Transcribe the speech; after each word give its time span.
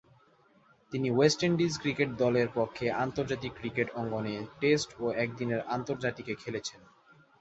তিনি 0.93 1.07
West 1.11 1.39
Indies 1.43 1.73
cricket 1.77 2.09
দলের 2.17 2.47
পক্ষে 2.53 2.85
আন্তর্জাতিক 3.03 3.51
ক্রিকেট 3.55 3.87
অঙ্গনে 3.95 4.35
টেস্ট 4.61 4.89
ও 4.99 5.05
একদিনের 5.15 5.61
আন্তর্জাতিকে 5.67 6.33
খেলেছেন। 6.35 6.81